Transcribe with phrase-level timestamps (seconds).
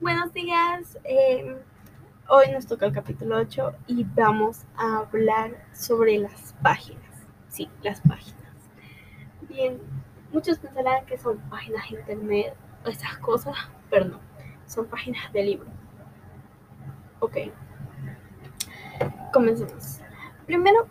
[0.00, 0.96] Buenos días.
[1.02, 1.60] Eh,
[2.28, 7.02] hoy nos toca el capítulo 8 y vamos a hablar sobre las páginas.
[7.48, 8.54] Sí, las páginas.
[9.48, 9.80] Bien,
[10.32, 12.54] muchos pensarán que son páginas de internet
[12.86, 13.56] o esas cosas,
[13.90, 14.20] pero no,
[14.66, 15.66] son páginas de libro.
[17.18, 17.36] Ok.
[19.32, 19.98] Comencemos.
[20.46, 20.86] Primero,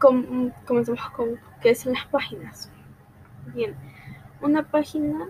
[0.00, 2.70] com comencemos con qué son las páginas.
[3.52, 3.76] Bien,
[4.40, 5.28] una página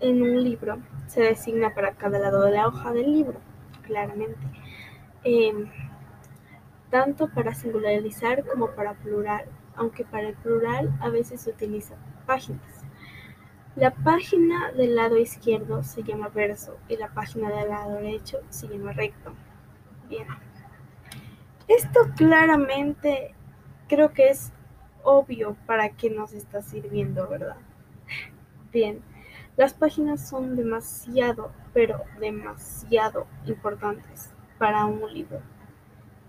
[0.00, 3.38] en un libro se designa para cada lado de la hoja del libro,
[3.82, 4.40] claramente,
[5.24, 5.70] em,
[6.90, 9.44] tanto para singularizar como para plural,
[9.76, 12.84] aunque para el plural a veces se utiliza páginas.
[13.76, 18.66] La página del lado izquierdo se llama verso y la página del lado derecho se
[18.68, 19.32] llama recto.
[20.08, 20.26] Bien.
[21.68, 23.32] Esto claramente
[23.88, 24.52] creo que es
[25.04, 27.56] obvio para qué nos está sirviendo, ¿verdad?
[28.72, 29.02] Bien.
[29.56, 35.40] Las páginas son demasiado, pero demasiado importantes para un libro.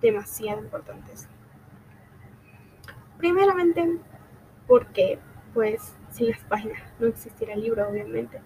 [0.00, 1.28] Demasiado importantes.
[3.18, 3.98] Primeramente,
[4.66, 5.18] porque
[5.52, 8.40] pues sin las páginas no existiría el libro, obviamente.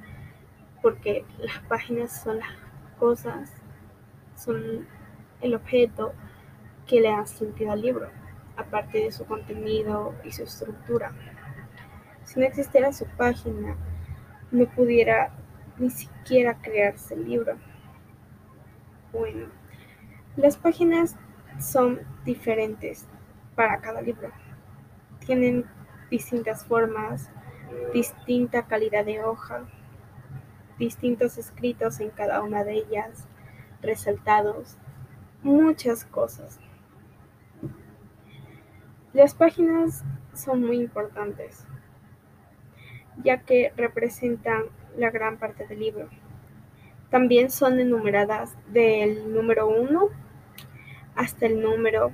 [0.82, 2.50] Porque las páginas son las
[2.98, 3.52] cosas,
[4.36, 4.86] son
[5.40, 6.12] el objeto
[6.86, 8.10] que le dan sentido al libro,
[8.56, 11.12] aparte de su contenido y su estructura.
[12.24, 13.76] Si no existiera su página,
[14.54, 15.32] no pudiera
[15.78, 17.56] ni siquiera crearse el libro.
[19.12, 19.48] Bueno,
[20.36, 21.16] las páginas
[21.58, 23.08] son diferentes
[23.56, 24.30] para cada libro.
[25.26, 25.64] Tienen
[26.08, 27.30] distintas formas,
[27.92, 29.64] distinta calidad de hoja,
[30.78, 33.26] distintos escritos en cada una de ellas,
[33.82, 34.76] resaltados,
[35.42, 36.60] muchas cosas.
[39.12, 41.66] Las páginas son muy importantes
[43.22, 44.64] ya que representan
[44.96, 46.08] la gran parte del libro.
[47.10, 50.08] También son enumeradas del número 1
[51.14, 52.12] hasta el número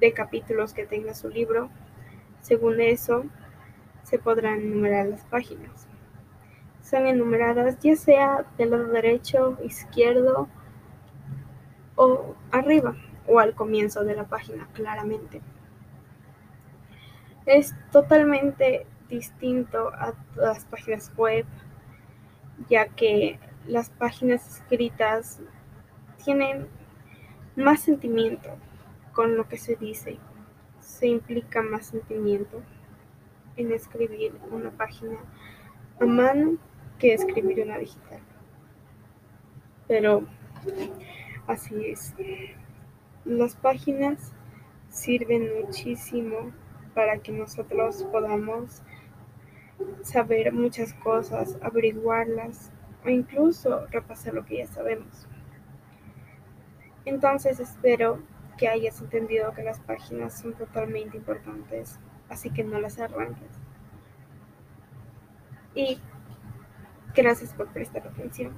[0.00, 1.70] de capítulos que tenga su libro.
[2.40, 3.24] Según eso,
[4.02, 5.86] se podrán enumerar las páginas.
[6.82, 10.48] Son enumeradas ya sea del lado derecho, izquierdo
[11.96, 12.96] o arriba
[13.26, 15.40] o al comienzo de la página, claramente.
[17.46, 21.46] Es totalmente distinto a las páginas web,
[22.68, 25.40] ya que las páginas escritas
[26.24, 26.68] tienen
[27.56, 28.50] más sentimiento
[29.12, 30.18] con lo que se dice,
[30.80, 32.62] se implica más sentimiento
[33.56, 35.18] en escribir una página
[36.00, 36.58] a mano
[36.98, 38.20] que escribir una digital.
[39.86, 40.24] Pero
[41.46, 42.14] así es.
[43.24, 44.32] Las páginas
[44.88, 46.52] sirven muchísimo
[46.94, 48.82] para que nosotros podamos
[50.02, 52.70] saber muchas cosas, averiguarlas
[53.04, 55.26] o incluso repasar lo que ya sabemos.
[57.04, 58.22] Entonces espero
[58.56, 61.98] que hayas entendido que las páginas son totalmente importantes,
[62.28, 63.50] así que no las arranques.
[65.74, 65.98] Y
[67.14, 68.52] gracias por prestar atención.